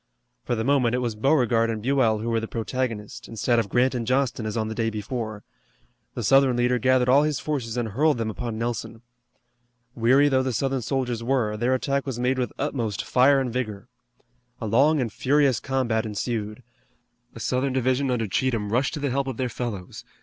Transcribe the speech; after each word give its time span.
For 0.43 0.55
the 0.55 0.63
moment 0.63 0.95
it 0.95 0.97
was 0.97 1.13
Beauregard 1.13 1.69
and 1.69 1.79
Buell 1.83 2.17
who 2.17 2.29
were 2.31 2.39
the 2.39 2.47
protagonists, 2.47 3.27
instead 3.27 3.59
of 3.59 3.69
Grant 3.69 3.93
and 3.93 4.07
Johnston 4.07 4.47
as 4.47 4.57
on 4.57 4.67
the 4.67 4.73
day 4.73 4.89
before. 4.89 5.43
The 6.15 6.23
Southern 6.23 6.57
leader 6.57 6.79
gathered 6.79 7.07
all 7.07 7.21
his 7.21 7.39
forces 7.39 7.77
and 7.77 7.89
hurled 7.89 8.17
them 8.17 8.31
upon 8.31 8.57
Nelson. 8.57 9.03
Weary 9.93 10.27
though 10.27 10.41
the 10.41 10.53
Southern 10.53 10.81
soldiers 10.81 11.21
were, 11.23 11.55
their 11.55 11.75
attack 11.75 12.07
was 12.07 12.17
made 12.17 12.39
with 12.39 12.51
utmost 12.57 13.05
fire 13.05 13.39
and 13.39 13.53
vigor. 13.53 13.89
A 14.59 14.65
long 14.65 14.99
and 14.99 15.13
furious 15.13 15.59
combat 15.59 16.03
ensued. 16.03 16.63
A 17.35 17.39
Southern 17.39 17.73
division 17.73 18.09
under 18.09 18.25
Cheatham 18.25 18.71
rushed 18.73 18.95
to 18.95 18.99
the 18.99 19.11
help 19.11 19.27
of 19.27 19.37
their 19.37 19.49
fellows. 19.49 20.03